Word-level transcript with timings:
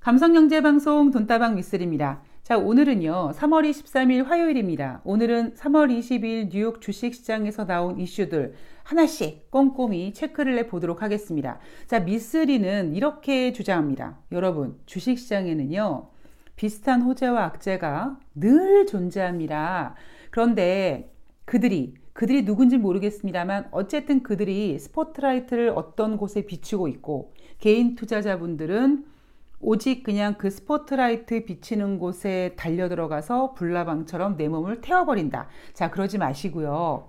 감성영재방송 0.00 1.10
돈다방 1.10 1.56
미쓰리입니다. 1.56 2.22
자, 2.44 2.56
오늘은요, 2.56 3.32
3월 3.34 3.68
23일 3.68 4.24
화요일입니다. 4.24 5.00
오늘은 5.04 5.54
3월 5.54 5.90
20일 5.98 6.50
뉴욕 6.50 6.80
주식시장에서 6.80 7.66
나온 7.66 7.98
이슈들 7.98 8.54
하나씩 8.84 9.50
꼼꼼히 9.50 10.14
체크를 10.14 10.56
해 10.56 10.66
보도록 10.68 11.02
하겠습니다. 11.02 11.58
자, 11.88 11.98
미쓰리는 11.98 12.94
이렇게 12.94 13.52
주장합니다. 13.52 14.20
여러분, 14.30 14.78
주식시장에는요, 14.86 16.08
비슷한 16.54 17.02
호재와 17.02 17.44
악재가 17.44 18.18
늘 18.36 18.86
존재합니다. 18.86 19.96
그런데 20.30 21.12
그들이 21.44 21.94
그들이 22.12 22.44
누군지 22.44 22.78
모르겠습니다만 22.78 23.68
어쨌든 23.70 24.22
그들이 24.22 24.78
스포트라이트를 24.78 25.70
어떤 25.74 26.16
곳에 26.16 26.42
비추고 26.42 26.88
있고 26.88 27.32
개인 27.58 27.94
투자자분들은 27.94 29.17
오직 29.60 30.04
그냥 30.04 30.34
그 30.38 30.50
스포트라이트 30.50 31.44
비치는 31.44 31.98
곳에 31.98 32.54
달려 32.56 32.88
들어가서 32.88 33.54
불나방처럼 33.54 34.36
내 34.36 34.48
몸을 34.48 34.80
태워버린다. 34.80 35.48
자, 35.72 35.90
그러지 35.90 36.18
마시고요. 36.18 37.08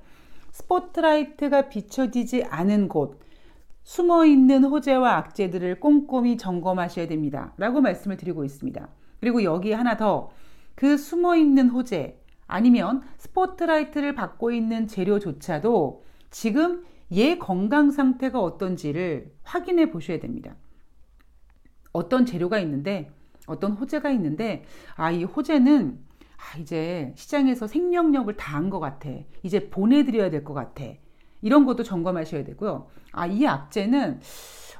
스포트라이트가 0.51 1.69
비춰지지 1.69 2.43
않은 2.45 2.87
곳, 2.87 3.19
숨어 3.83 4.25
있는 4.25 4.63
호재와 4.63 5.17
악재들을 5.17 5.79
꼼꼼히 5.79 6.37
점검하셔야 6.37 7.07
됩니다. 7.07 7.53
라고 7.57 7.81
말씀을 7.81 8.17
드리고 8.17 8.43
있습니다. 8.43 8.87
그리고 9.19 9.43
여기 9.43 9.71
하나 9.71 9.95
더, 9.95 10.31
그 10.75 10.97
숨어 10.97 11.35
있는 11.35 11.69
호재, 11.69 12.17
아니면 12.47 13.03
스포트라이트를 13.17 14.15
받고 14.15 14.51
있는 14.51 14.87
재료조차도 14.87 16.03
지금 16.31 16.83
얘 17.11 17.37
건강 17.37 17.91
상태가 17.91 18.41
어떤지를 18.41 19.31
확인해 19.43 19.91
보셔야 19.91 20.19
됩니다. 20.19 20.55
어떤 21.99 22.25
재료가 22.25 22.59
있는데 22.59 23.11
어떤 23.47 23.73
호재가 23.73 24.09
있는데 24.11 24.63
아 24.95 25.11
이 25.11 25.23
호재는 25.23 25.99
아 26.37 26.57
이제 26.59 27.11
시장에서 27.15 27.67
생명력을 27.67 28.35
다한 28.37 28.69
것 28.69 28.79
같아. 28.79 29.09
이제 29.43 29.69
보내드려야 29.69 30.29
될 30.29 30.43
것 30.43 30.53
같아. 30.53 30.85
이런 31.41 31.65
것도 31.65 31.83
점검하셔야 31.83 32.43
되고요. 32.45 32.87
아 33.11 33.27
이 33.27 33.45
악재는 33.47 34.19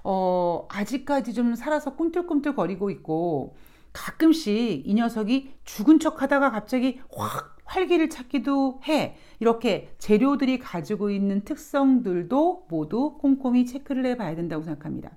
어 0.03 0.65
아직까지 0.69 1.33
좀 1.33 1.55
살아서 1.55 1.95
꿈틀꿈틀 1.95 2.55
거리고 2.55 2.89
있고 2.91 3.55
가끔씩 3.91 4.87
이 4.87 4.93
녀석이 4.93 5.55
죽은 5.65 5.99
척 5.99 6.21
하다가 6.21 6.51
갑자기 6.51 7.01
확 7.15 7.57
활기를 7.65 8.09
찾기도 8.09 8.81
해. 8.87 9.15
이렇게 9.39 9.93
재료들이 9.99 10.57
가지고 10.59 11.11
있는 11.11 11.43
특성들도 11.43 12.67
모두 12.69 13.17
꼼꼼히 13.19 13.65
체크를 13.65 14.05
해 14.05 14.15
봐야 14.17 14.35
된다고 14.35 14.63
생각합니다. 14.63 15.11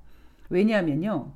왜냐하면요. 0.50 1.32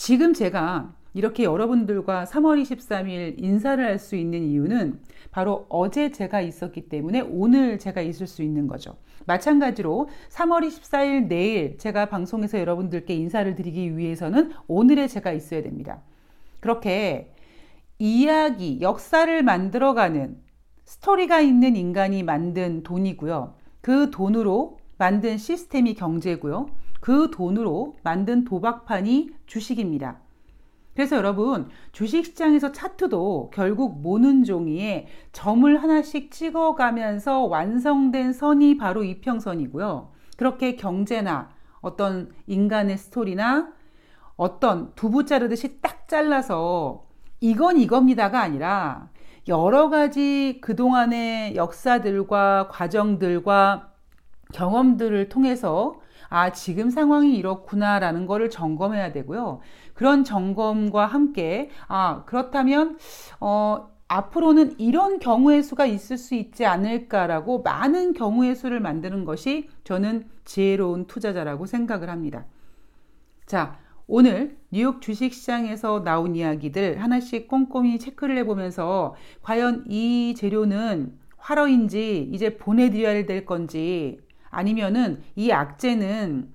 지금 0.00 0.32
제가 0.32 0.94
이렇게 1.12 1.44
여러분들과 1.44 2.24
3월 2.24 2.62
23일 2.62 3.34
인사를 3.36 3.84
할 3.84 3.98
수 3.98 4.16
있는 4.16 4.42
이유는 4.42 4.98
바로 5.30 5.66
어제 5.68 6.10
제가 6.10 6.40
있었기 6.40 6.88
때문에 6.88 7.20
오늘 7.20 7.78
제가 7.78 8.00
있을 8.00 8.26
수 8.26 8.42
있는 8.42 8.66
거죠. 8.66 8.96
마찬가지로 9.26 10.08
3월 10.30 10.66
24일 10.66 11.28
내일 11.28 11.76
제가 11.76 12.06
방송에서 12.06 12.58
여러분들께 12.58 13.12
인사를 13.12 13.54
드리기 13.54 13.98
위해서는 13.98 14.52
오늘에 14.68 15.06
제가 15.06 15.32
있어야 15.32 15.62
됩니다. 15.62 16.00
그렇게 16.60 17.34
이야기, 17.98 18.78
역사를 18.80 19.42
만들어가는 19.42 20.38
스토리가 20.86 21.40
있는 21.40 21.76
인간이 21.76 22.22
만든 22.22 22.82
돈이고요. 22.84 23.52
그 23.82 24.10
돈으로 24.10 24.78
만든 24.96 25.36
시스템이 25.36 25.92
경제고요. 25.92 26.70
그 27.00 27.30
돈으로 27.30 27.96
만든 28.02 28.44
도박판이 28.44 29.30
주식입니다. 29.46 30.20
그래서 30.94 31.16
여러분, 31.16 31.68
주식시장에서 31.92 32.72
차트도 32.72 33.50
결국 33.54 34.02
모는 34.02 34.44
종이에 34.44 35.06
점을 35.32 35.82
하나씩 35.82 36.30
찍어가면서 36.30 37.44
완성된 37.44 38.32
선이 38.32 38.76
바로 38.76 39.02
이평선이고요. 39.04 40.12
그렇게 40.36 40.76
경제나 40.76 41.50
어떤 41.80 42.30
인간의 42.46 42.98
스토리나 42.98 43.72
어떤 44.36 44.94
두부 44.94 45.24
자르듯이 45.24 45.80
딱 45.80 46.08
잘라서 46.08 47.06
이건 47.40 47.78
이겁니다가 47.78 48.40
아니라 48.40 49.08
여러 49.48 49.88
가지 49.88 50.58
그동안의 50.60 51.56
역사들과 51.56 52.68
과정들과 52.68 53.92
경험들을 54.52 55.28
통해서 55.28 56.00
아, 56.28 56.52
지금 56.52 56.90
상황이 56.90 57.36
이렇구나라는 57.36 58.26
거를 58.26 58.50
점검해야 58.50 59.12
되고요. 59.12 59.60
그런 59.94 60.24
점검과 60.24 61.06
함께, 61.06 61.70
아, 61.88 62.24
그렇다면, 62.26 62.98
어, 63.40 63.90
앞으로는 64.08 64.74
이런 64.78 65.20
경우의 65.20 65.62
수가 65.62 65.86
있을 65.86 66.18
수 66.18 66.34
있지 66.34 66.66
않을까라고 66.66 67.62
많은 67.62 68.12
경우의 68.12 68.56
수를 68.56 68.80
만드는 68.80 69.24
것이 69.24 69.68
저는 69.84 70.28
지혜로운 70.44 71.06
투자자라고 71.06 71.66
생각을 71.66 72.10
합니다. 72.10 72.44
자, 73.46 73.78
오늘 74.08 74.56
뉴욕 74.72 75.00
주식시장에서 75.00 76.02
나온 76.02 76.34
이야기들 76.34 77.00
하나씩 77.00 77.46
꼼꼼히 77.46 78.00
체크를 78.00 78.36
해보면서 78.38 79.14
과연 79.42 79.84
이 79.88 80.34
재료는 80.36 81.16
활어인지 81.36 82.28
이제 82.32 82.56
보내드려야 82.56 83.26
될 83.26 83.46
건지 83.46 84.18
아니면은 84.50 85.22
이 85.36 85.50
악재는 85.50 86.52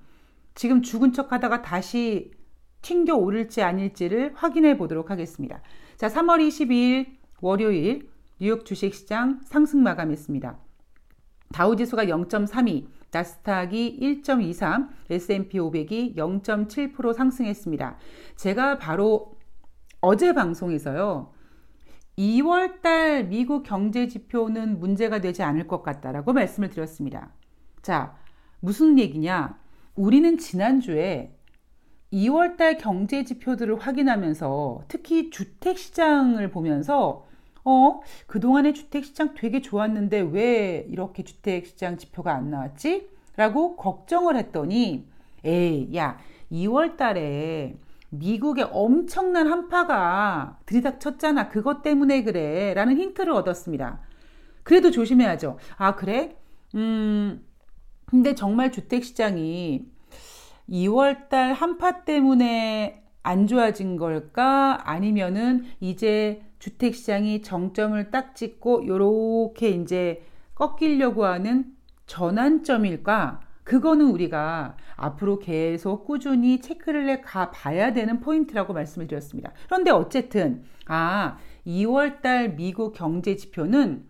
지금 0.54 0.82
죽은 0.82 1.12
척 1.12 1.32
하다가 1.32 1.62
다시 1.62 2.30
튕겨 2.82 3.16
오를지 3.16 3.62
아닐지를 3.62 4.32
확인해 4.34 4.76
보도록 4.76 5.10
하겠습니다. 5.10 5.60
자, 5.96 6.08
3월 6.08 6.46
22일 6.46 7.16
월요일 7.40 8.08
뉴욕 8.38 8.64
주식시장 8.64 9.40
상승 9.44 9.82
마감했습니다. 9.82 10.58
다우지수가 11.52 12.04
0.32, 12.04 12.86
나스닥이 13.10 13.98
1.23, 14.22 14.88
S&P 15.10 15.58
500이 15.58 16.16
0.7% 16.16 17.14
상승했습니다. 17.14 17.98
제가 18.36 18.78
바로 18.78 19.36
어제 20.00 20.32
방송에서요. 20.32 21.32
2월 22.18 22.80
달 22.82 23.24
미국 23.24 23.62
경제 23.62 24.06
지표는 24.08 24.78
문제가 24.78 25.20
되지 25.20 25.42
않을 25.42 25.66
것 25.66 25.82
같다라고 25.82 26.32
말씀을 26.32 26.70
드렸습니다. 26.70 27.32
자, 27.86 28.16
무슨 28.58 28.98
얘기냐? 28.98 29.60
우리는 29.94 30.38
지난주에 30.38 31.30
2월 32.12 32.56
달 32.56 32.78
경제 32.78 33.22
지표들을 33.22 33.78
확인하면서 33.78 34.82
특히 34.88 35.30
주택 35.30 35.78
시장을 35.78 36.50
보면서 36.50 37.28
어, 37.64 38.00
그동안의 38.26 38.74
주택 38.74 39.04
시장 39.04 39.34
되게 39.34 39.62
좋았는데 39.62 40.18
왜 40.32 40.84
이렇게 40.88 41.22
주택 41.22 41.64
시장 41.64 41.96
지표가 41.96 42.34
안 42.34 42.50
나왔지? 42.50 43.08
라고 43.36 43.76
걱정을 43.76 44.34
했더니, 44.34 45.06
에이, 45.44 45.94
야, 45.94 46.18
2월 46.50 46.96
달에 46.96 47.76
미국의 48.10 48.68
엄청난 48.72 49.46
한파가 49.46 50.58
들이닥쳤잖아. 50.66 51.50
그것 51.50 51.82
때문에 51.82 52.24
그래. 52.24 52.74
라는 52.74 52.98
힌트를 52.98 53.32
얻었습니다. 53.32 54.00
그래도 54.64 54.90
조심해야죠. 54.90 55.58
아, 55.76 55.94
그래? 55.94 56.36
음, 56.74 57.46
근데 58.06 58.34
정말 58.34 58.70
주택시장이 58.72 59.84
2월 60.68 61.28
달 61.28 61.52
한파 61.52 62.04
때문에 62.04 63.02
안 63.22 63.46
좋아진 63.46 63.96
걸까? 63.96 64.78
아니면은 64.88 65.64
이제 65.80 66.42
주택 66.58 66.94
시장이 66.94 67.42
정점을 67.42 68.10
딱 68.10 68.34
찍고 68.36 68.86
요렇게 68.86 69.68
이제 69.70 70.22
꺾이려고 70.54 71.24
하는 71.24 71.76
전환점일까? 72.06 73.40
그거는 73.64 74.06
우리가 74.10 74.76
앞으로 74.94 75.40
계속 75.40 76.04
꾸준히 76.04 76.60
체크를 76.60 77.08
해 77.08 77.20
가 77.20 77.50
봐야 77.50 77.92
되는 77.92 78.20
포인트라고 78.20 78.72
말씀을 78.72 79.08
드렸습니다. 79.08 79.52
그런데 79.66 79.90
어쨌든, 79.90 80.62
아, 80.86 81.38
2월 81.66 82.22
달 82.22 82.54
미국 82.54 82.92
경제 82.92 83.34
지표는 83.34 84.04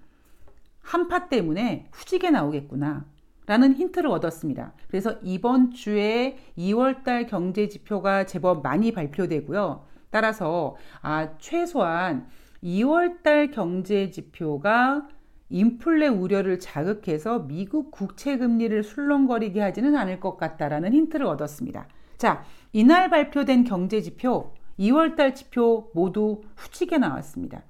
한파 0.83 1.29
때문에 1.29 1.87
후지게 1.93 2.31
나오겠구나. 2.31 3.07
라는 3.47 3.75
힌트를 3.75 4.11
얻었습니다. 4.11 4.73
그래서 4.89 5.17
이번 5.23 5.71
주에 5.71 6.37
2월달 6.59 7.29
경제 7.29 7.69
지표가 7.69 8.27
제법 8.27 8.63
많이 8.63 8.93
발표되고요. 8.93 9.85
따라서 10.11 10.77
아 11.01 11.37
최소한 11.39 12.27
2월달 12.63 13.53
경제 13.53 14.11
지표가 14.11 15.09
인플레 15.49 16.09
우려를 16.09 16.59
자극해서 16.59 17.41
미국 17.47 17.93
국채 17.93 18.37
금리를 18.37 18.83
술렁거리게 18.83 19.61
하지는 19.61 19.95
않을 19.97 20.19
것 20.19 20.37
같다라는 20.37 20.93
힌트를 20.93 21.27
얻었습니다. 21.27 21.87
자, 22.17 22.45
이날 22.73 23.11
발표된 23.11 23.65
경제 23.65 24.01
지표, 24.01 24.55
2월달 24.79 25.35
지표 25.35 25.91
모두 25.95 26.41
후지게 26.57 26.99
나왔습니다. 26.99 27.63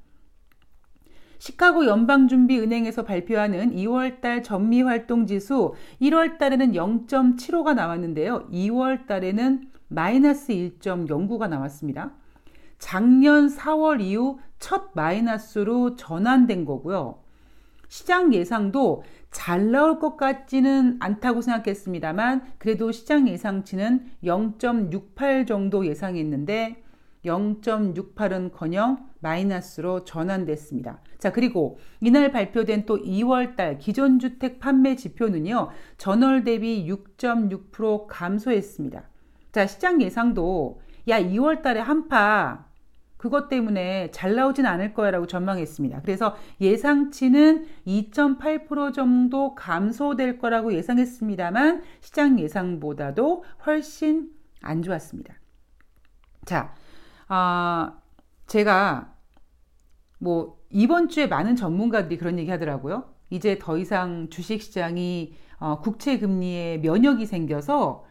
시카고 1.39 1.87
연방준비은행에서 1.87 3.05
발표하는 3.05 3.75
2월달 3.75 4.43
전미활동지수 4.43 5.75
1월달에는 6.01 7.09
0.75가 7.09 7.75
나왔는데요. 7.75 8.49
2월달에는 8.51 9.69
마이너스 9.89 10.53
1.09가 10.53 11.49
나왔습니다. 11.49 12.13
작년 12.79 13.49
4월 13.49 14.01
이후 14.01 14.39
첫 14.59 14.91
마이너스로 14.95 15.97
전환된 15.97 16.65
거고요. 16.65 17.19
시장 17.89 18.35
예상도 18.35 19.05
잘 19.31 19.71
나올 19.71 19.99
것 19.99 20.17
같지는 20.17 20.97
않다고 20.99 21.41
생각했습니다만 21.41 22.45
그래도 22.59 22.91
시장 22.91 23.29
예상치는 23.29 24.07
0.68 24.25 25.47
정도 25.47 25.87
예상했는데 25.87 26.83
0.68은 27.25 28.53
커녕 28.53 29.09
마이너스로 29.27 30.05
전환됐습니다. 30.05 31.01
자, 31.19 31.33
그리고 31.33 31.79
이날 32.01 32.31
발표된 32.31 32.87
또 32.87 32.97
2월달 33.03 33.79
기존 33.81 34.21
주택 34.21 34.61
판매 34.61 34.95
지표는요, 34.95 35.71
전월 35.99 36.45
대비 36.45 36.87
6.6% 36.89 38.07
감소했습니다. 38.09 39.03
자, 39.51 39.67
시장 39.67 40.01
예상도 40.01 40.81
야, 41.09 41.21
2월달에 41.21 41.77
한파 41.79 42.67
그것 43.17 43.49
때문에 43.49 44.11
잘 44.13 44.37
나오진 44.37 44.67
않을 44.67 44.95
거야라고 44.95 45.27
전망했습니다. 45.27 46.03
그래서 46.03 46.37
예상치는 46.61 47.67
2.8% 47.87 48.93
정도 48.93 49.55
감소될 49.57 50.39
거라고 50.39 50.73
예상했습니다만 50.75 51.83
시장 52.01 52.39
예상보다도 52.39 53.43
훨씬 53.65 54.31
안 54.63 54.83
좋았습니다. 54.83 55.35
자, 56.45 56.75
아, 57.27 57.99
제가 58.47 59.16
뭐 60.19 60.59
이번 60.71 61.09
주에 61.09 61.27
많은 61.27 61.57
전문가들이 61.57 62.19
그런 62.19 62.39
얘기 62.39 62.51
하더라고요. 62.51 63.05
이제 63.31 63.59
더 63.61 63.77
이상 63.77 64.29
주식 64.31 64.63
시장이 64.63 65.35
어, 65.59 65.81
국채 65.81 66.19
금리에 66.19 66.79
면역이 66.79 67.27
생겨서 67.27 68.05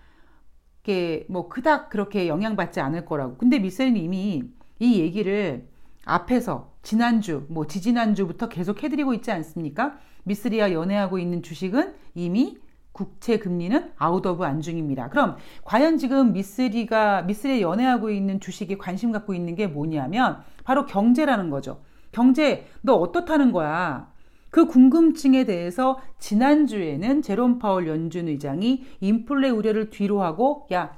이게 0.84 1.26
뭐 1.30 1.48
그닥 1.48 1.90
그렇게 1.90 2.28
영향받지 2.28 2.80
않을 2.80 3.06
거라고. 3.06 3.38
근데 3.38 3.60
미스리는 3.60 3.98
이미 4.04 4.44
이 4.80 5.00
얘기를 5.00 5.68
앞에서 6.06 6.74
지난주, 6.84 7.46
뭐 7.50 7.66
지지난주부터 7.66 8.50
계속 8.50 8.84
해드리고 8.84 9.14
있지 9.16 9.32
않습니까? 9.32 9.98
미스리와 10.24 10.72
연애하고 10.72 11.18
있는 11.18 11.42
주식은 11.42 11.96
이미 12.14 12.58
국채 12.92 13.40
금리는 13.40 13.92
out 13.98 14.26
of 14.26 14.44
안중입니다. 14.44 15.10
그럼 15.10 15.38
과연 15.64 15.98
지금 15.98 16.32
미스리가 16.34 17.24
미스리와 17.24 17.62
연애하고 17.62 18.10
있는 18.10 18.40
주식에 18.40 18.78
관심 18.78 19.12
갖고 19.12 19.34
있는 19.34 19.56
게 19.56 19.68
뭐냐면 19.68 20.42
바로 20.64 20.86
경제라는 20.86 21.50
거죠. 21.50 21.82
경제 22.16 22.66
너 22.82 22.96
어떻다는 22.96 23.52
거야? 23.52 24.10
그 24.50 24.68
궁금증에 24.68 25.44
대해서 25.44 26.00
지난주에는 26.18 27.22
제롬 27.22 27.60
파월 27.60 27.90
연준 27.90 28.30
의장이 28.30 28.86
인플레 29.02 29.50
우려를 29.50 29.90
뒤로 29.90 30.22
하고 30.22 30.66
야 30.72 30.98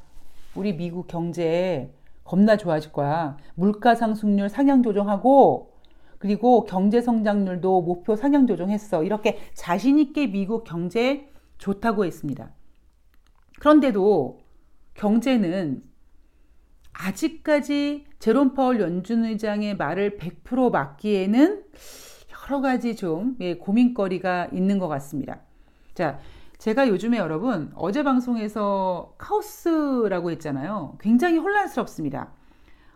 우리 0.53 0.77
미국 0.77 1.07
경제 1.07 1.91
겁나 2.23 2.55
좋아질 2.55 2.91
거야. 2.91 3.35
물가 3.55 3.95
상승률 3.95 4.49
상향 4.49 4.83
조정하고 4.83 5.71
그리고 6.19 6.65
경제 6.65 7.01
성장률도 7.01 7.81
목표 7.81 8.15
상향 8.15 8.45
조정했어. 8.45 9.03
이렇게 9.03 9.39
자신 9.55 9.97
있게 9.97 10.27
미국 10.27 10.65
경제 10.65 11.27
좋다고 11.57 12.05
했습니다. 12.05 12.51
그런데도 13.59 14.37
경제는 14.93 15.81
아직까지 16.99 18.05
제롬 18.19 18.53
파월 18.53 18.81
연준 18.81 19.23
의장의 19.23 19.77
말을 19.77 20.17
100% 20.17 20.71
맞기에는 20.71 21.63
여러 22.49 22.61
가지 22.61 22.95
좀 22.95 23.35
예, 23.39 23.55
고민거리가 23.55 24.49
있는 24.51 24.79
것 24.79 24.87
같습니다. 24.87 25.41
자, 25.93 26.19
제가 26.57 26.87
요즘에 26.87 27.17
여러분 27.17 27.71
어제 27.75 28.03
방송에서 28.03 29.13
카오스라고 29.17 30.31
했잖아요. 30.31 30.97
굉장히 30.99 31.37
혼란스럽습니다. 31.37 32.31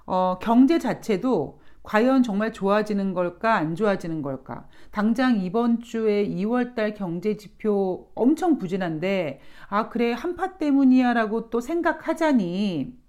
어, 0.08 0.40
경제 0.42 0.80
자체도 0.80 1.60
과연 1.84 2.24
정말 2.24 2.54
좋아지는 2.54 3.14
걸까 3.14 3.56
안 3.56 3.76
좋아지는 3.76 4.22
걸까? 4.22 4.68
당장 4.92 5.40
이번 5.42 5.80
주에 5.82 6.28
2월달 6.28 6.96
경제 6.96 7.38
지표 7.38 8.12
엄청 8.14 8.58
부진한데 8.58 9.42
아 9.68 9.90
그래 9.90 10.14
한파 10.14 10.58
때문이야 10.58 11.14
라고 11.14 11.50
또 11.50 11.60
생각하자니 11.60 13.01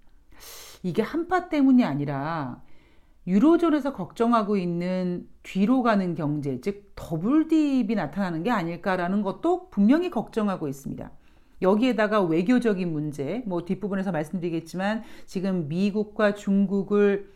이게 0.83 1.01
한파 1.01 1.49
때문이 1.49 1.83
아니라 1.83 2.61
유로존에서 3.25 3.93
걱정하고 3.93 4.57
있는 4.57 5.27
뒤로 5.43 5.81
가는 5.81 6.13
경제, 6.13 6.59
즉 6.59 6.91
더블 6.95 7.47
딥이 7.47 7.95
나타나는 7.95 8.43
게 8.43 8.51
아닐까라는 8.51 9.21
것도 9.21 9.69
분명히 9.69 10.09
걱정하고 10.09 10.67
있습니다. 10.67 11.09
여기에다가 11.61 12.21
외교적인 12.21 12.91
문제, 12.91 13.41
뭐 13.45 13.63
뒷부분에서 13.63 14.11
말씀드리겠지만 14.11 15.03
지금 15.25 15.69
미국과 15.69 16.35
중국을 16.35 17.31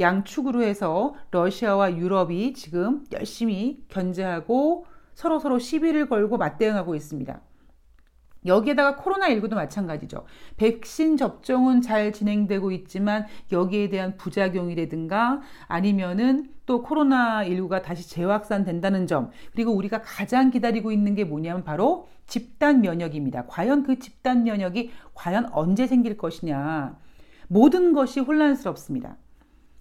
양축으로 0.00 0.62
해서 0.62 1.14
러시아와 1.30 1.96
유럽이 1.96 2.54
지금 2.54 3.04
열심히 3.12 3.84
견제하고 3.88 4.86
서로서로 5.14 5.60
시비를 5.60 6.08
걸고 6.08 6.38
맞대응하고 6.38 6.96
있습니다. 6.96 7.40
여기에다가 8.46 8.96
코로나19도 8.96 9.54
마찬가지죠. 9.54 10.24
백신 10.56 11.16
접종은 11.16 11.82
잘 11.82 12.12
진행되고 12.12 12.72
있지만 12.72 13.26
여기에 13.52 13.90
대한 13.90 14.16
부작용이라든가 14.16 15.40
아니면은 15.66 16.50
또 16.66 16.82
코로나19가 16.82 17.82
다시 17.82 18.08
재확산된다는 18.08 19.06
점. 19.06 19.30
그리고 19.52 19.72
우리가 19.72 20.02
가장 20.02 20.50
기다리고 20.50 20.92
있는 20.92 21.14
게 21.14 21.24
뭐냐면 21.24 21.64
바로 21.64 22.08
집단 22.26 22.80
면역입니다. 22.80 23.46
과연 23.46 23.82
그 23.82 23.98
집단 23.98 24.44
면역이 24.44 24.90
과연 25.14 25.50
언제 25.52 25.86
생길 25.86 26.16
것이냐. 26.16 26.96
모든 27.48 27.92
것이 27.92 28.20
혼란스럽습니다. 28.20 29.16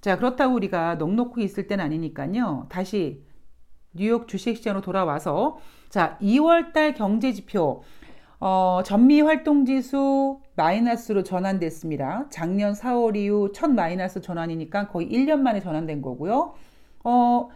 자, 0.01 0.17
그렇다고 0.17 0.55
우리가 0.55 0.95
넉넉히 0.95 1.43
있을 1.43 1.67
땐 1.67 1.79
아니니까요. 1.79 2.65
다시 2.69 3.23
뉴욕 3.93 4.27
주식 4.27 4.57
시장으로 4.57 4.81
돌아와서 4.81 5.59
자, 5.89 6.17
2월 6.21 6.73
달 6.73 6.93
경제 6.93 7.31
지표 7.31 7.83
어, 8.39 8.81
전미 8.85 9.21
활동 9.21 9.65
지수 9.65 10.39
마이너스로 10.55 11.23
전환됐습니다. 11.23 12.27
작년 12.29 12.73
4월 12.73 13.15
이후 13.17 13.51
첫 13.53 13.69
마이너스 13.69 14.21
전환이니까 14.21 14.87
거의 14.87 15.09
1년 15.09 15.39
만에 15.39 15.59
전환된 15.59 16.01
거고요. 16.01 16.53
어, 17.03 17.49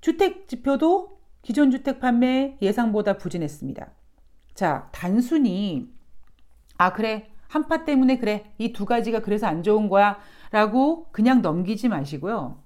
주택 0.00 0.46
지표도 0.46 1.18
기존 1.42 1.70
주택 1.70 1.98
판매 1.98 2.56
예상보다 2.62 3.18
부진했습니다. 3.18 3.88
자, 4.54 4.88
단순히 4.92 5.88
아 6.78 6.92
그래 6.92 7.28
한파 7.48 7.84
때문에 7.84 8.18
그래 8.18 8.52
이 8.58 8.72
두 8.72 8.84
가지가 8.84 9.20
그래서 9.22 9.46
안 9.46 9.62
좋은 9.62 9.88
거야 9.88 10.18
라고 10.52 11.06
그냥 11.10 11.42
넘기지 11.42 11.88
마시고요. 11.88 12.62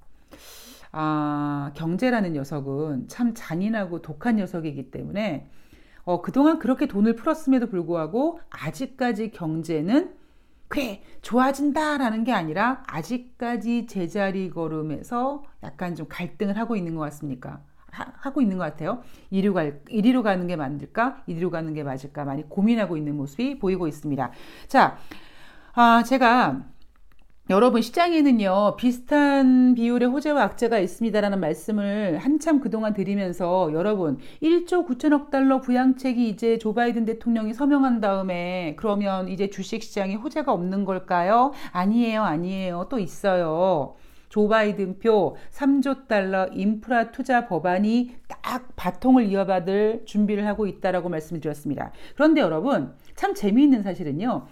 아, 0.95 1.73
경제라는 1.75 2.35
녀석은 2.35 3.09
참 3.09 3.33
잔인하고 3.35 4.03
독한 4.03 4.37
녀석이기 4.37 4.91
때문에 4.91 5.49
어, 6.05 6.21
그동안 6.21 6.59
그렇게 6.59 6.87
돈을 6.87 7.17
풀었음에도 7.17 7.69
불구하고 7.69 8.41
아직까지 8.51 9.31
경제는 9.31 10.15
그래 10.69 11.03
좋아진다라는 11.21 12.25
게 12.25 12.33
아니라 12.33 12.83
아직까지 12.87 13.87
제자리 13.87 14.49
걸음에서 14.51 15.45
약간 15.63 15.95
좀 15.95 16.07
갈등을 16.09 16.57
하고 16.57 16.77
있는 16.77 16.95
것 16.95 17.03
같습니까? 17.03 17.61
하, 17.91 18.33
고 18.33 18.41
있는 18.41 18.57
것 18.57 18.65
같아요. 18.65 19.03
이리로, 19.29 19.53
갈, 19.53 19.83
이리로 19.91 20.23
가는 20.23 20.47
게 20.47 20.57
맞을까? 20.57 21.23
이리로 21.27 21.51
가는 21.51 21.75
게 21.75 21.83
맞을까? 21.83 22.25
많이 22.25 22.49
고민하고 22.49 22.97
있는 22.97 23.17
모습이 23.19 23.59
보이고 23.59 23.87
있습니다. 23.87 24.31
자, 24.67 24.97
아, 25.75 26.03
제가 26.03 26.63
여러분 27.51 27.83
시장에는요 27.83 28.77
비슷한 28.77 29.75
비율의 29.75 30.09
호재와 30.09 30.45
악재가 30.45 30.79
있습니다라는 30.79 31.41
말씀을 31.41 32.19
한참 32.19 32.61
그동안 32.61 32.95
드리면서 32.95 33.73
여러분 33.73 34.19
1조 34.41 34.87
9천억 34.87 35.31
달러 35.31 35.61
부양책이 35.61 36.29
이제 36.29 36.57
조 36.59 36.73
바이든 36.73 37.05
대통령이 37.05 37.53
서명한 37.53 38.01
다음에 38.01 38.77
그러면 38.79 39.29
이제 39.29 39.51
주식시장에 39.51 40.15
호재가 40.15 40.53
없는 40.53 40.85
걸까요? 40.85 41.53
아니에요 41.73 42.23
아니에요 42.23 42.87
또 42.89 43.01
있어요 43.01 43.97
조 44.29 44.49
바이든 44.49 44.99
표 45.01 45.37
3조 45.51 46.07
달러 46.07 46.47
인프라 46.53 47.11
투자 47.11 47.49
법안이 47.49 48.15
딱 48.29 48.69
바통을 48.77 49.27
이어받을 49.27 50.05
준비를 50.07 50.47
하고 50.47 50.67
있다라고 50.67 51.11
말씀드렸습니다. 51.11 51.93
그런데 52.15 52.41
여러분 52.41 52.95
참 53.15 53.35
재미있는 53.35 53.83
사실은요. 53.83 54.47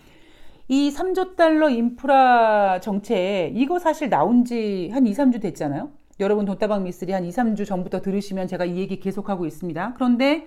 이 0.71 0.93
3조 0.93 1.35
달러 1.35 1.69
인프라 1.69 2.79
정책 2.79 3.51
이거 3.57 3.81
사실 3.81 4.09
나온 4.09 4.45
지 4.45 4.89
한 4.93 5.05
2, 5.05 5.13
3주 5.13 5.43
됐잖아요. 5.43 5.91
여러분 6.21 6.45
돈다방 6.45 6.85
미스리 6.85 7.13
한 7.13 7.25
2, 7.25 7.31
3주 7.31 7.67
전부터 7.67 8.03
들으시면 8.03 8.47
제가 8.47 8.67
이 8.67 8.77
얘기 8.77 9.01
계속하고 9.01 9.47
있습니다. 9.47 9.95
그런데 9.95 10.47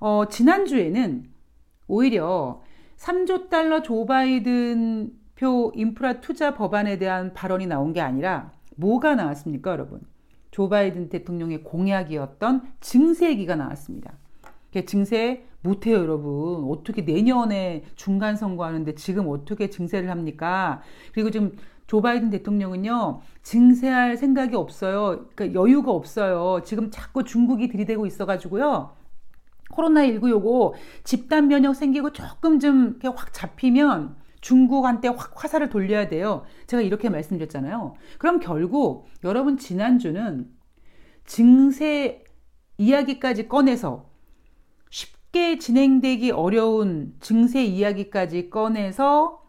어, 0.00 0.26
지난주에는 0.28 1.24
오히려 1.86 2.60
3조 2.98 3.48
달러 3.48 3.80
조 3.80 4.04
바이든 4.04 5.14
표 5.34 5.72
인프라 5.74 6.20
투자 6.20 6.54
법안에 6.54 6.98
대한 6.98 7.32
발언이 7.32 7.66
나온 7.66 7.94
게 7.94 8.02
아니라 8.02 8.52
뭐가 8.76 9.14
나왔습니까, 9.14 9.70
여러분? 9.70 10.02
조 10.50 10.68
바이든 10.68 11.08
대통령의 11.08 11.64
공약이었던 11.64 12.74
증세기가 12.80 13.56
나왔습니다. 13.56 14.12
증세 14.84 15.46
못해요, 15.64 15.96
여러분. 15.96 16.70
어떻게 16.70 17.02
내년에 17.02 17.84
중간 17.96 18.36
선거하는데 18.36 18.94
지금 18.94 19.28
어떻게 19.28 19.70
증세를 19.70 20.10
합니까? 20.10 20.82
그리고 21.12 21.30
지금 21.30 21.56
조 21.86 22.00
바이든 22.00 22.30
대통령은요, 22.30 23.20
증세할 23.42 24.16
생각이 24.16 24.56
없어요. 24.56 25.26
그러니까 25.34 25.58
여유가 25.60 25.90
없어요. 25.92 26.62
지금 26.64 26.90
자꾸 26.90 27.24
중국이 27.24 27.68
들이대고 27.68 28.06
있어가지고요. 28.06 28.92
코로나19 29.70 30.28
요거 30.30 30.74
집단 31.02 31.48
면역 31.48 31.74
생기고 31.74 32.12
조금 32.12 32.60
좀 32.60 33.00
확 33.16 33.32
잡히면 33.32 34.16
중국한테 34.40 35.08
확 35.08 35.32
화살을 35.42 35.70
돌려야 35.70 36.08
돼요. 36.08 36.44
제가 36.66 36.82
이렇게 36.82 37.08
말씀드렸잖아요. 37.08 37.94
그럼 38.18 38.40
결국 38.40 39.06
여러분 39.24 39.56
지난주는 39.56 40.46
증세 41.24 42.22
이야기까지 42.76 43.48
꺼내서 43.48 44.13
쉽게 45.34 45.58
진행되기 45.58 46.30
어려운 46.30 47.14
증세 47.20 47.64
이야기까지 47.64 48.48
꺼내서 48.48 49.42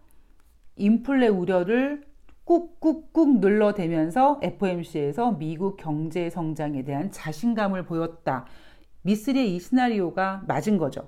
인플레 0.75 1.27
우려를 1.27 2.04
꾹꾹꾹 2.44 3.38
눌러대면서 3.39 4.39
FOMC에서 4.44 5.34
미국 5.34 5.77
경제 5.77 6.30
성장에 6.30 6.84
대한 6.84 7.12
자신감을 7.12 7.86
보였다. 7.86 8.46
미쓰리의 9.04 9.56
이 9.56 9.60
시나리오가 9.60 10.44
맞은 10.48 10.77
거죠. 10.77 11.08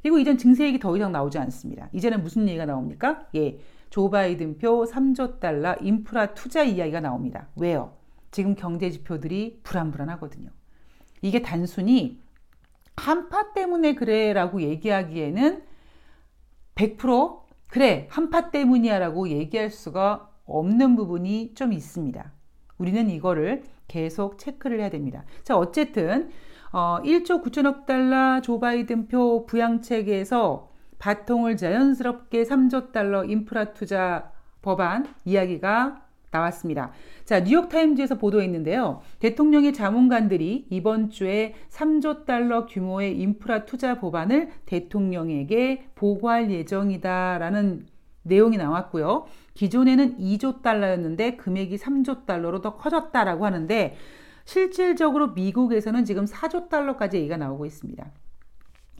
그리고 0.00 0.18
이젠 0.18 0.38
증세 0.38 0.66
얘기 0.66 0.78
더 0.78 0.96
이상 0.96 1.12
나오지 1.12 1.38
않습니다. 1.38 1.88
이제는 1.92 2.22
무슨 2.22 2.48
얘기가 2.48 2.64
나옵니까? 2.64 3.26
예. 3.34 3.58
조 3.90 4.08
바이든 4.08 4.58
표 4.58 4.84
3조 4.84 5.38
달러 5.38 5.76
인프라 5.82 6.32
투자 6.32 6.62
이야기가 6.62 7.00
나옵니다. 7.00 7.48
왜요? 7.56 7.92
지금 8.30 8.54
경제 8.54 8.88
지표들이 8.88 9.60
불안불안하거든요. 9.62 10.48
이게 11.20 11.42
단순히 11.42 12.22
한파 12.96 13.52
때문에 13.52 13.94
그래 13.94 14.32
라고 14.32 14.60
얘기하기에는 14.60 15.62
100% 16.74 17.42
그래 17.68 18.06
한파 18.10 18.50
때문이야 18.50 18.98
라고 18.98 19.28
얘기할 19.28 19.70
수가 19.70 20.30
없는 20.44 20.96
부분이 20.96 21.54
좀 21.54 21.72
있습니다. 21.72 22.32
우리는 22.78 23.08
이거를 23.10 23.62
계속 23.88 24.38
체크를 24.38 24.80
해야 24.80 24.90
됩니다. 24.90 25.24
자, 25.42 25.56
어쨌든 25.56 26.30
어, 26.72 26.98
1조 27.02 27.42
9천억 27.44 27.86
달러 27.86 28.40
조 28.40 28.58
바이든 28.58 29.08
표 29.08 29.46
부양책에서 29.46 30.70
바통을 30.98 31.56
자연스럽게 31.56 32.44
3조 32.44 32.92
달러 32.92 33.24
인프라 33.24 33.72
투자 33.72 34.32
법안 34.62 35.06
이야기가 35.24 36.01
나왔습니다. 36.32 36.90
자, 37.24 37.40
뉴욕타임즈에서 37.40 38.16
보도했는데요. 38.16 39.02
대통령의 39.20 39.72
자문관들이 39.72 40.66
이번 40.70 41.10
주에 41.10 41.54
3조 41.70 42.24
달러 42.24 42.66
규모의 42.66 43.16
인프라 43.18 43.64
투자 43.64 44.00
법안을 44.00 44.50
대통령에게 44.66 45.90
보고할 45.94 46.50
예정이다라는 46.50 47.86
내용이 48.24 48.56
나왔고요. 48.56 49.26
기존에는 49.54 50.18
2조 50.18 50.62
달러였는데 50.62 51.36
금액이 51.36 51.76
3조 51.76 52.26
달러로 52.26 52.60
더 52.60 52.76
커졌다라고 52.76 53.44
하는데 53.44 53.94
실질적으로 54.44 55.28
미국에서는 55.28 56.04
지금 56.04 56.24
4조 56.24 56.68
달러까지 56.68 57.18
얘기가 57.18 57.36
나오고 57.36 57.66
있습니다. 57.66 58.10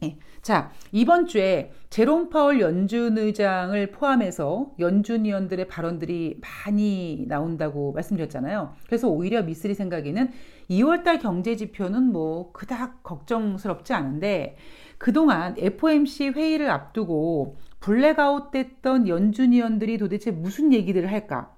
예. 0.03 0.17
자, 0.41 0.71
이번 0.91 1.25
주에 1.25 1.71
제롬 1.89 2.29
파월 2.29 2.59
연준 2.59 3.17
의장을 3.17 3.91
포함해서 3.91 4.71
연준 4.79 5.23
위원들의 5.23 5.67
발언들이 5.67 6.41
많이 6.41 7.25
나온다고 7.27 7.93
말씀드렸잖아요. 7.93 8.73
그래서 8.85 9.07
오히려 9.07 9.41
미쓰리 9.43 9.73
생각에는 9.73 10.31
2월달 10.69 11.21
경제 11.21 11.55
지표는 11.55 12.11
뭐 12.11 12.51
그닥 12.51 13.03
걱정스럽지 13.03 13.93
않은데 13.93 14.57
그동안 14.97 15.55
FOMC 15.57 16.29
회의를 16.29 16.69
앞두고 16.69 17.55
블랙아웃 17.79 18.51
됐던 18.51 19.07
연준 19.07 19.51
위원들이 19.51 19.97
도대체 19.97 20.31
무슨 20.31 20.73
얘기들을 20.73 21.11
할까? 21.11 21.53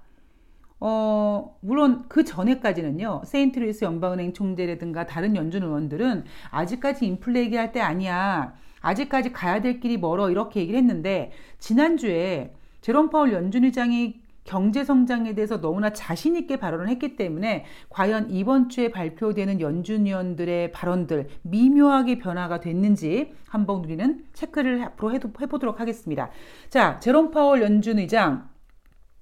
어, 0.78 1.56
물론 1.60 2.04
그 2.08 2.24
전에까지는요, 2.24 3.22
세인트루이스 3.24 3.84
연방은행 3.84 4.32
총재라든가 4.32 5.06
다른 5.06 5.34
연준 5.34 5.62
위원들은 5.62 6.24
아직까지 6.50 7.06
인플레 7.06 7.40
얘기할 7.44 7.72
때 7.72 7.80
아니야. 7.80 8.54
아직까지 8.80 9.32
가야 9.32 9.60
될 9.60 9.80
길이 9.80 9.96
멀어. 9.96 10.30
이렇게 10.30 10.60
얘기를 10.60 10.78
했는데, 10.78 11.32
지난주에 11.58 12.54
제롬 12.82 13.10
파월 13.10 13.32
연준 13.32 13.64
의장이 13.64 14.20
경제 14.44 14.84
성장에 14.84 15.34
대해서 15.34 15.60
너무나 15.60 15.92
자신 15.92 16.36
있게 16.36 16.56
발언을 16.56 16.88
했기 16.88 17.16
때문에 17.16 17.64
과연 17.88 18.30
이번 18.30 18.68
주에 18.68 18.90
발표되는 18.92 19.60
연준 19.60 20.04
위원들의 20.04 20.70
발언들 20.70 21.28
미묘하게 21.42 22.18
변화가 22.18 22.60
됐는지 22.60 23.34
한번 23.48 23.84
우리는 23.84 24.24
체크를 24.34 24.84
앞으로 24.84 25.12
해도, 25.12 25.30
해보도록 25.40 25.80
하겠습니다. 25.80 26.30
자, 26.70 27.00
제롬 27.00 27.32
파월 27.32 27.60
연준 27.60 27.98
의장, 27.98 28.48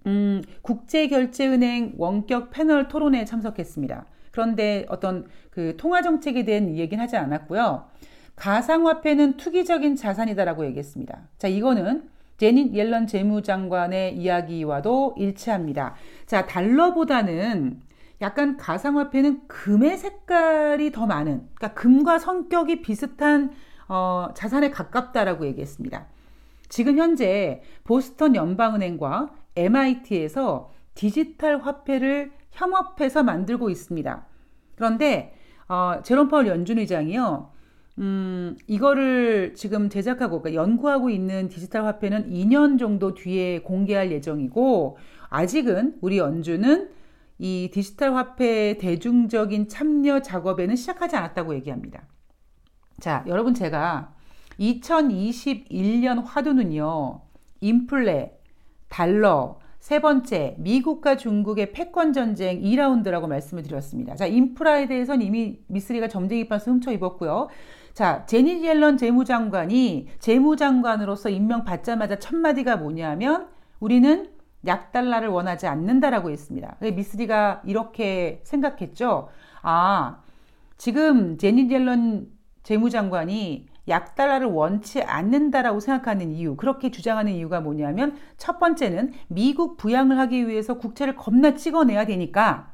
음, 0.07 0.43
국제결제은행 0.63 1.95
원격 1.97 2.51
패널 2.51 2.89
토론에 2.89 3.25
참석했습니다. 3.25 4.05
그런데 4.31 4.85
어떤 4.89 5.27
그 5.51 5.77
통화 5.77 6.03
정책에 6.03 6.45
대한 6.45 6.77
얘기는 6.77 7.03
하지 7.03 7.17
않았고요. 7.17 7.85
가상화폐는 8.37 9.37
투기적인 9.37 9.97
자산이다라고 9.97 10.67
얘기했습니다. 10.67 11.29
자, 11.39 11.49
이거는 11.49 12.09
제닛 12.37 12.75
옐런 12.75 13.07
재무장관의 13.07 14.17
이야기와도 14.17 15.15
일치합니다. 15.17 15.95
자, 16.27 16.47
달러보다는 16.47 17.81
약간 18.21 18.57
가상화폐는 18.57 19.47
금의 19.47 19.99
색깔이 19.99 20.91
더 20.91 21.07
많은, 21.07 21.49
그러니까 21.55 21.75
금과 21.75 22.19
성격이 22.19 22.83
비슷한 22.83 23.53
어, 23.87 24.29
자산에 24.35 24.71
가깝다라고 24.71 25.47
얘기했습니다. 25.47 26.07
지금 26.69 26.99
현재 26.99 27.63
보스턴 27.85 28.35
연방은행과 28.35 29.31
MIT에서 29.57 30.73
디지털 30.95 31.59
화폐를 31.59 32.33
협업해서 32.51 33.23
만들고 33.23 33.71
있습니다. 33.71 34.27
그런데 34.77 35.35
어, 35.69 36.01
제롬 36.03 36.29
파월 36.29 36.47
연준 36.47 36.79
의장이요. 36.79 37.53
음, 37.99 38.57
이거를 38.67 39.55
지금 39.55 39.89
제작하고 39.89 40.43
그러니까 40.43 40.61
연구하고 40.61 41.11
있는 41.11 41.49
디지털 41.49 41.85
화폐는 41.85 42.31
2년 42.31 42.79
정도 42.79 43.15
뒤에 43.15 43.61
공개할 43.61 44.11
예정이고 44.11 44.99
아직은 45.31 45.99
우리 46.01 46.19
연준은 46.19 46.91
이 47.39 47.71
디지털 47.73 48.15
화폐 48.15 48.79
대중적인 48.79 49.69
참여 49.69 50.23
작업에는 50.23 50.77
시작하지 50.77 51.17
않았다고 51.17 51.55
얘기합니다. 51.57 52.07
자, 53.01 53.25
여러분 53.27 53.55
제가 53.55 54.15
2021년 54.59 56.23
화두는요. 56.25 57.23
인플레, 57.61 58.39
달러, 58.95 59.59
세 59.81 59.99
번째, 59.99 60.55
미국과 60.61 61.17
중국의 61.17 61.73
패권 61.73 62.13
전쟁 62.13 62.61
2라운드라고 62.61 63.27
말씀을 63.27 63.65
드렸습니다. 63.65 64.15
자, 64.15 64.25
인프라에 64.25 64.87
대해서는 64.87 65.27
이미 65.27 65.59
미쓰리가 65.67 66.07
점쟁이 66.07 66.47
판서 66.47 66.71
훔쳐 66.71 66.93
입었고요. 66.93 67.49
자, 67.93 68.25
제니 68.27 68.65
옐런 68.65 68.97
재무장관이 68.97 70.07
재무장관으로서 70.21 71.29
임명받자마자 71.31 72.21
첫 72.21 72.37
마디가 72.37 72.77
뭐냐면 72.77 73.49
우리는 73.81 74.31
약달러를 74.65 75.27
원하지 75.27 75.67
않는다라고 75.67 76.31
했습니다. 76.31 76.77
미쓰리가 76.81 77.63
이렇게 77.67 78.43
생각했죠. 78.45 79.27
아, 79.63 80.23
지금 80.77 81.37
제니 81.37 81.69
옐런 81.69 82.29
재무장관이 82.63 83.74
약달러를 83.89 84.47
원치 84.47 85.03
않는다라고 85.03 85.81
생각하는 85.81 86.33
이유, 86.33 86.57
그렇게 86.57 86.91
주장하는 86.91 87.33
이유가 87.33 87.61
뭐냐면 87.61 88.17
첫 88.37 88.59
번째는 88.59 89.13
미국 89.29 89.77
부양을 89.77 90.19
하기 90.19 90.49
위해서 90.49 90.79
국채를 90.79 91.17
겁나 91.17 91.55
찍어내야 91.55 92.07
되니까 92.07 92.73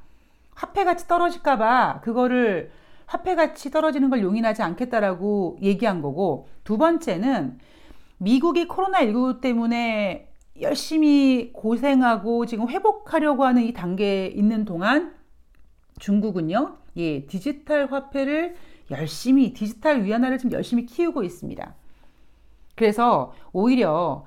화폐 0.54 0.84
가치 0.84 1.08
떨어질까봐 1.08 2.00
그거를 2.02 2.70
화폐 3.06 3.34
가치 3.34 3.70
떨어지는 3.70 4.08
걸 4.10 4.22
용인하지 4.22 4.62
않겠다라고 4.62 5.58
얘기한 5.62 6.00
거고 6.00 6.48
두 6.62 6.78
번째는 6.78 7.58
미국이 8.18 8.68
코로나19 8.68 9.40
때문에 9.40 10.28
열심히 10.60 11.50
고생하고 11.52 12.46
지금 12.46 12.68
회복하려고 12.68 13.44
하는 13.44 13.62
이 13.62 13.72
단계에 13.72 14.26
있는 14.26 14.64
동안 14.64 15.14
중국은요, 15.98 16.76
예, 16.96 17.26
디지털 17.26 17.86
화폐를 17.86 18.54
열심히 18.90 19.52
디지털 19.52 20.04
위안화를 20.04 20.38
좀 20.38 20.52
열심히 20.52 20.86
키우고 20.86 21.22
있습니다. 21.22 21.74
그래서 22.74 23.32
오히려 23.52 24.24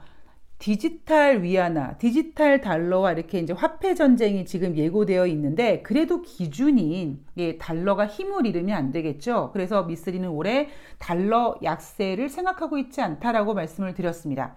디지털 0.59 1.43
위안화, 1.43 1.97
디지털 1.97 2.61
달러와 2.61 3.11
이렇게 3.11 3.39
이제 3.39 3.51
화폐 3.51 3.95
전쟁이 3.95 4.45
지금 4.45 4.77
예고되어 4.77 5.27
있는데 5.27 5.81
그래도 5.81 6.21
기준인 6.21 7.25
예, 7.35 7.57
달러가 7.57 8.07
힘을 8.07 8.45
잃으면 8.45 8.77
안 8.77 8.91
되겠죠. 8.91 9.49
그래서 9.51 9.83
미쓰리는 9.83 10.29
올해 10.29 10.69
달러 10.99 11.55
약세를 11.61 12.29
생각하고 12.29 12.77
있지 12.77 13.01
않다라고 13.01 13.53
말씀을 13.53 13.93
드렸습니다. 13.93 14.55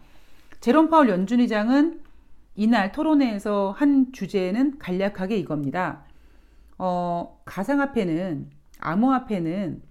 제롬 0.60 0.90
파월 0.90 1.08
연준 1.08 1.40
의장은 1.40 2.02
이날 2.54 2.92
토론회에서 2.92 3.74
한 3.76 4.12
주제는 4.12 4.78
간략하게 4.78 5.36
이겁니다. 5.36 6.04
어, 6.78 7.40
가상화폐는 7.44 8.48
암호화폐는 8.78 9.82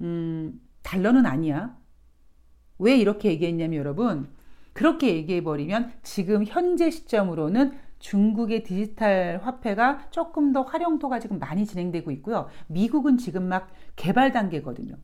음, 0.00 0.60
달러는 0.82 1.26
아니야. 1.26 1.76
왜 2.78 2.96
이렇게 2.96 3.30
얘기했냐면 3.30 3.78
여러분 3.78 4.28
그렇게 4.72 5.14
얘기해버리면 5.14 5.92
지금 6.02 6.44
현재 6.44 6.90
시점으로는 6.90 7.78
중국의 7.98 8.62
디지털 8.62 9.40
화폐가 9.42 10.08
조금 10.10 10.52
더 10.52 10.62
활용도가 10.62 11.18
지금 11.18 11.38
많이 11.38 11.66
진행되고 11.66 12.10
있고요. 12.12 12.48
미국은 12.66 13.18
지금 13.18 13.44
막 13.44 13.70
개발 13.96 14.32
단계거든요. 14.32 14.96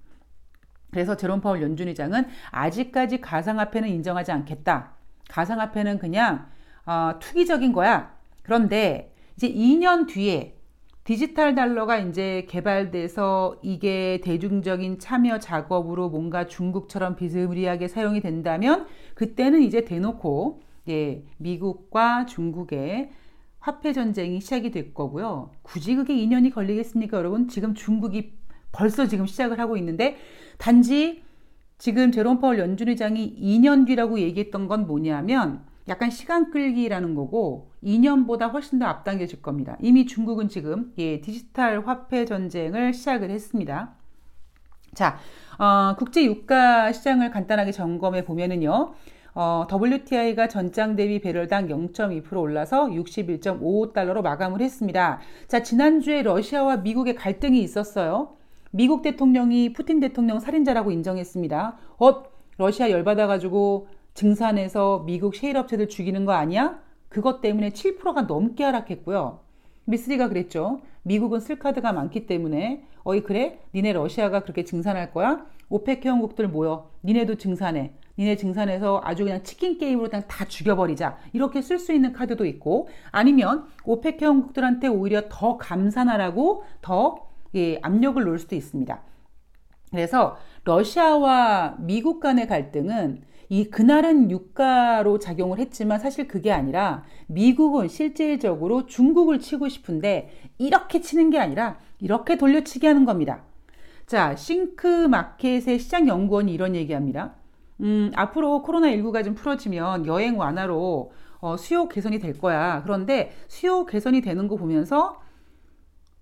그래서 0.91 1.17
제롬 1.17 1.43
파월 1.43 1.61
연준 1.61 1.89
의장은 1.89 2.27
아직까지 2.51 3.21
가상화폐는 3.21 3.89
인정하지 3.91 4.33
않겠다. 4.33 4.95
가상화폐는 5.29 5.99
그냥 5.99 6.49
어, 6.87 7.19
투기적인 7.21 7.73
거야. 7.73 8.17
그런데 8.43 9.15
이제 9.37 9.53
2년 9.53 10.09
뒤에 10.09 10.56
디지털 11.07 11.55
달러가 11.55 11.99
이제 11.99 12.45
개발돼서 12.49 13.61
이게 13.63 14.21
대중적인 14.25 14.99
참여 14.99 15.39
작업으로 15.39 16.09
뭔가 16.09 16.49
중국처럼 16.49 17.15
비스무리하게 17.15 17.87
사용이 17.87 18.21
된다면 18.21 18.89
그때는 19.15 19.63
이제 19.63 19.85
대놓고 19.85 20.63
예, 20.89 21.23
미국과 21.37 22.27
중국의 22.27 23.11
화폐 23.61 23.93
전쟁이 23.93 24.41
시작이 24.41 24.73
될 24.73 24.95
거고요. 24.95 25.53
굳이 25.63 25.95
그게 25.95 26.13
2년이 26.13 26.53
걸리겠습니까, 26.53 27.19
여러분? 27.19 27.47
지금 27.47 27.75
중국이 27.75 28.33
벌써 28.73 29.07
지금 29.07 29.27
시작을 29.27 29.61
하고 29.61 29.77
있는데 29.77 30.17
단지 30.59 31.23
지금 31.79 32.11
제롬 32.11 32.41
파월 32.41 32.59
연준 32.59 32.89
의장이 32.89 33.37
2년 33.41 33.87
뒤라고 33.87 34.19
얘기했던 34.19 34.67
건 34.67 34.89
뭐냐면 34.89 35.65
약간 35.89 36.11
시간 36.11 36.51
끌기라는 36.51 37.15
거고 37.15 37.71
2년보다 37.83 38.53
훨씬 38.53 38.79
더 38.79 38.87
앞당겨질 38.87 39.41
겁니다. 39.43 39.77
이미 39.81 40.07
중국은 40.07 40.49
지금 40.49 40.93
예, 40.99 41.21
디지털 41.21 41.87
화폐 41.87 42.25
전쟁을 42.25 42.93
시작을 42.93 43.31
했습니다. 43.31 43.95
자, 44.95 45.19
어, 45.59 45.95
국제 45.97 46.25
유가 46.25 46.91
시장을 46.93 47.31
간단하게 47.31 47.71
점검해 47.71 48.25
보면은요. 48.25 48.95
어, 49.35 49.67
WTI가 49.71 50.49
전장 50.49 50.97
대비 50.97 51.21
배럴당 51.21 51.69
0.2% 51.69 52.41
올라서 52.41 52.87
61.55달러로 52.87 54.23
마감을 54.23 54.63
했습니다. 54.63 55.21
자, 55.47 55.63
지난주에 55.63 56.23
러시아와 56.23 56.79
미국의 56.79 57.15
갈등이 57.15 57.61
있었어요. 57.61 58.37
미국 58.71 59.03
대통령이 59.03 59.75
푸틴 59.75 60.01
대통령 60.01 60.41
살인자라고 60.41 60.91
인정했습니다. 60.91 61.77
어, 61.99 62.23
러시아 62.57 62.91
열받아가지고 62.91 63.89
증산해서 64.17 65.05
미국 65.07 65.37
셰일 65.37 65.59
업체들 65.59 65.89
죽이는 65.89 66.25
거 66.25 66.33
아니야? 66.33 66.81
그것 67.09 67.41
때문에 67.41 67.71
7%가 67.71 68.23
넘게 68.23 68.65
하락했고요. 68.65 69.41
미스리가 69.85 70.29
그랬죠. 70.29 70.81
미국은 71.03 71.39
쓸 71.39 71.59
카드가 71.59 71.93
많기 71.93 72.27
때문에 72.27 72.85
어이 73.05 73.21
그래? 73.23 73.61
니네 73.75 73.93
러시아가 73.93 74.41
그렇게 74.41 74.65
증산할 74.65 75.13
거야? 75.13 75.47
OPEC 75.69 76.05
회원국들 76.05 76.49
모여. 76.49 76.91
니네도 77.05 77.37
증산해. 77.37 77.93
니네 78.19 78.37
증산해서 78.37 79.03
아주 79.05 79.25
그냥 79.25 79.43
치킨 79.43 79.79
게임으로 79.79 80.09
그냥 80.09 80.25
다 80.27 80.47
죽여버리자. 80.47 81.19
이렇게 81.35 81.61
쓸 81.61 81.79
수 81.79 81.93
있는 81.93 82.13
카드도 82.13 82.47
있고 82.47 82.89
아니면 83.13 83.67
OPEC 83.85 84.21
회원국들한테 84.21 84.89
오히려 84.89 85.23
더 85.29 85.59
감산하라고 85.59 86.65
더 86.81 87.29
예, 87.55 87.79
압력을 87.83 88.23
놓을 88.25 88.39
수도 88.39 88.57
있습니다. 88.57 89.03
그래서 89.91 90.37
러시아와 90.65 91.77
미국 91.79 92.21
간의 92.21 92.49
갈등은 92.49 93.23
이 93.49 93.71
그날은 93.71 94.31
유가로 94.31 95.19
작용을 95.19 95.59
했지만 95.59 95.99
사실 95.99 96.27
그게 96.27 96.53
아니라 96.53 97.05
미국은 97.27 97.89
실질적으로 97.89 98.87
중국을 98.87 99.39
치고 99.39 99.69
싶은데 99.69 100.31
이렇게 100.59 101.01
치는 101.01 101.31
게 101.31 101.39
아니라 101.39 101.79
이렇게 102.01 102.37
돌려치기 102.37 102.87
하는 102.87 103.05
겁니다. 103.05 103.45
자, 104.07 104.37
싱크 104.37 105.09
마켓의 105.09 105.79
시장 105.79 106.09
연구원이 106.09 106.53
이런 106.53 106.75
얘기합니다. 106.75 107.35
음, 107.81 108.11
앞으로 108.15 108.63
코로나19가 108.65 109.25
좀 109.25 109.35
풀어지면 109.35 110.07
여행 110.07 110.39
완화로 110.39 111.13
어, 111.41 111.57
수요 111.57 111.89
개선이 111.89 112.19
될 112.19 112.39
거야. 112.39 112.83
그런데 112.83 113.33
수요 113.49 113.85
개선이 113.85 114.21
되는 114.23 114.49
거 114.49 114.57
보면서 114.57 115.21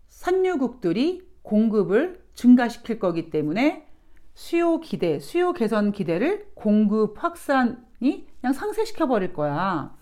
산유국들이 0.09 1.23
공급을 1.43 2.25
증가시킬 2.35 2.99
거기 2.99 3.31
때문에 3.31 3.87
수요 4.35 4.81
기대, 4.81 5.21
수요 5.21 5.53
개선 5.53 5.93
기대를 5.93 6.51
공급 6.55 7.23
확산이 7.23 8.27
그냥 8.41 8.53
상쇄시켜 8.53 9.07
버릴 9.07 9.33
거야. 9.33 9.97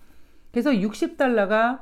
그래서 0.51 0.71
60달러가 0.71 1.81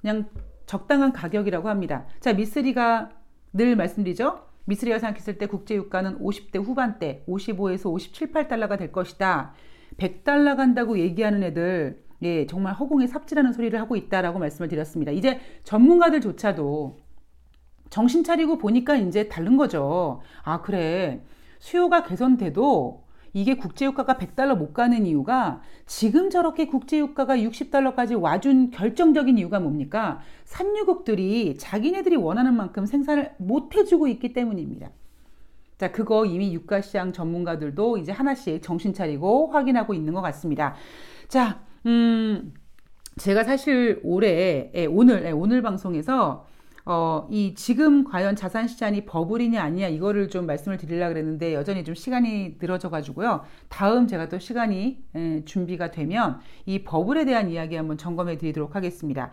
그냥 0.00 0.28
적당한 0.66 1.12
가격이라고 1.12 1.68
합니다. 1.68 2.06
자, 2.20 2.32
미쓰리가 2.32 3.10
늘 3.52 3.76
말씀드리죠. 3.76 4.46
미쓰리가 4.64 5.00
생각했을 5.00 5.38
때 5.38 5.46
국제 5.46 5.74
유가는 5.74 6.18
50대 6.20 6.62
후반대, 6.64 7.24
55에서 7.28 7.92
57, 7.92 8.32
8달러가 8.32 8.78
될 8.78 8.92
것이다. 8.92 9.54
100달러 9.96 10.56
간다고 10.56 10.98
얘기하는 10.98 11.42
애들, 11.42 12.02
예, 12.22 12.46
정말 12.46 12.74
허공에 12.74 13.08
삽질하는 13.08 13.52
소리를 13.52 13.78
하고 13.78 13.96
있다라고 13.96 14.38
말씀을 14.38 14.68
드렸습니다. 14.68 15.10
이제 15.10 15.40
전문가들조차도 15.64 17.00
정신 17.90 18.24
차리고 18.24 18.58
보니까 18.58 18.96
이제 18.96 19.28
다른 19.28 19.56
거죠. 19.56 20.22
아, 20.44 20.62
그래. 20.62 21.22
수요가 21.62 22.02
개선돼도 22.02 23.04
이게 23.32 23.56
국제유가가 23.56 24.16
100달러 24.16 24.56
못 24.56 24.74
가는 24.74 25.06
이유가 25.06 25.62
지금 25.86 26.28
저렇게 26.28 26.66
국제유가가 26.66 27.36
60달러까지 27.36 28.20
와준 28.20 28.72
결정적인 28.72 29.38
이유가 29.38 29.60
뭡니까? 29.60 30.20
산유국들이 30.44 31.56
자기네들이 31.58 32.16
원하는 32.16 32.54
만큼 32.56 32.84
생산을 32.84 33.36
못 33.38 33.76
해주고 33.76 34.08
있기 34.08 34.32
때문입니다. 34.32 34.90
자, 35.78 35.92
그거 35.92 36.26
이미 36.26 36.52
유가시장 36.52 37.12
전문가들도 37.12 37.96
이제 37.98 38.10
하나씩 38.10 38.60
정신 38.60 38.92
차리고 38.92 39.46
확인하고 39.52 39.94
있는 39.94 40.14
것 40.14 40.20
같습니다. 40.20 40.74
자, 41.28 41.60
음, 41.86 42.52
제가 43.18 43.44
사실 43.44 44.00
올해, 44.02 44.72
예, 44.74 44.86
오늘, 44.86 45.24
예, 45.26 45.30
오늘 45.30 45.62
방송에서 45.62 46.44
어, 46.84 47.28
이 47.30 47.54
지금 47.54 48.04
과연 48.04 48.34
자산 48.34 48.66
시장이 48.66 49.04
버블이냐 49.04 49.62
아니냐 49.62 49.88
이거를 49.88 50.28
좀 50.28 50.46
말씀을 50.46 50.78
드리려고 50.78 51.14
그랬는데 51.14 51.54
여전히 51.54 51.84
좀 51.84 51.94
시간이 51.94 52.56
늘어져 52.60 52.90
가지고요. 52.90 53.44
다음 53.68 54.06
제가 54.06 54.28
또 54.28 54.38
시간이 54.38 54.98
에, 55.14 55.44
준비가 55.44 55.90
되면 55.90 56.40
이 56.66 56.82
버블에 56.82 57.24
대한 57.24 57.50
이야기 57.50 57.76
한번 57.76 57.98
점검해 57.98 58.38
드리도록 58.38 58.74
하겠습니다. 58.74 59.30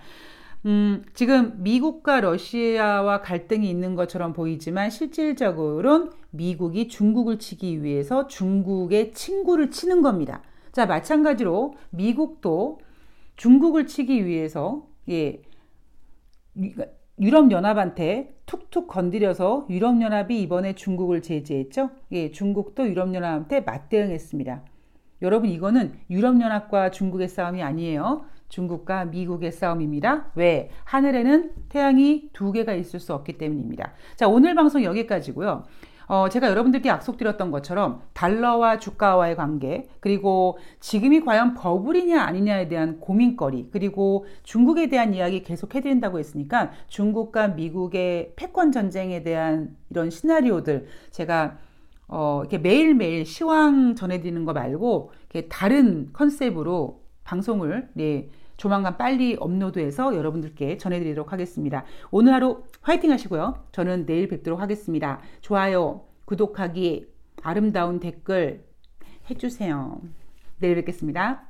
음, 0.66 1.06
지금 1.14 1.54
미국과 1.64 2.20
러시아와 2.20 3.22
갈등이 3.22 3.70
있는 3.70 3.96
것처럼 3.96 4.34
보이지만 4.34 4.90
실질적으로는 4.90 6.12
미국이 6.32 6.90
중국을 6.90 7.40
치기 7.40 7.82
위해서 7.82 8.28
중국의 8.28 9.14
친구를 9.14 9.72
치는 9.72 10.02
겁니다. 10.02 10.44
자, 10.72 10.86
마찬가지로 10.86 11.76
미국도 11.92 12.80
중국을 13.38 13.88
치기 13.88 14.26
위해서 14.26 14.86
예, 15.08 15.42
유럽연합한테 17.20 18.34
툭툭 18.46 18.88
건드려서 18.88 19.68
유럽연합이 19.70 20.42
이번에 20.42 20.74
중국을 20.74 21.22
제재했죠. 21.22 21.90
예, 22.14 22.32
중국도 22.32 22.88
유럽연합한테 22.88 23.62
맞대응했습니다. 23.62 24.64
여러분 25.22 25.50
이거는 25.50 25.94
유럽연합과 26.10 26.92
중국의 26.92 27.28
싸움이 27.28 27.62
아니에요. 27.62 28.26
중국과 28.48 29.06
미국의 29.06 29.52
싸움입니다. 29.52 30.32
왜? 30.36 30.70
하늘에는 30.86 31.52
태양이 31.70 32.30
두 32.34 32.52
개가 32.52 32.74
있을 32.74 33.00
수 33.00 33.14
없기 33.14 33.38
때문입니다. 33.38 33.94
자, 34.16 34.28
오늘 34.28 34.56
방송 34.56 34.84
여기까지고요. 34.84 35.66
어, 36.10 36.28
제가 36.28 36.50
여러분들께 36.50 36.90
약속드렸던 36.90 37.52
것처럼 37.52 38.02
달러와 38.14 38.80
주가와의 38.80 39.36
관계, 39.36 39.88
그리고 40.00 40.58
지금이 40.80 41.22
과연 41.22 41.54
버블이냐 41.54 42.20
아니냐에 42.20 42.68
대한 42.68 43.00
고민거리, 43.00 43.70
그리고 43.72 44.26
중국에 44.42 44.90
대한 44.90 45.14
이야기 45.14 45.44
계속 45.44 45.76
해드린다고 45.76 46.18
했으니까 46.18 46.72
중국과 46.88 47.50
미국의 47.50 48.34
패권 48.36 48.72
전쟁에 48.72 49.22
대한 49.22 49.78
이런 49.92 50.10
시나리오들 50.10 50.88
제가 51.12 51.60
어, 52.08 52.40
이렇게 52.42 52.58
매일매일 52.58 53.24
시황 53.24 53.94
전해드리는 53.94 54.46
거 54.46 54.54
말고 54.54 55.12
이렇게 55.32 55.48
다른 55.48 56.10
컨셉으로 56.12 57.04
방송을 57.24 57.88
네, 57.94 58.32
조만간 58.60 58.98
빨리 58.98 59.38
업로드해서 59.40 60.16
여러분들께 60.16 60.78
전해드리도록 60.78 61.32
하겠습니다. 61.32 61.86
오늘 62.12 62.34
하루 62.34 62.64
화이팅 62.82 63.10
하시고요. 63.10 63.64
저는 63.72 64.06
내일 64.06 64.28
뵙도록 64.28 64.60
하겠습니다. 64.60 65.22
좋아요, 65.42 66.06
구독하기, 66.26 67.08
아름다운 67.42 68.02
댓글 68.02 68.66
해주세요. 69.30 70.02
내일 70.60 70.76
뵙겠습니다. 70.76 71.49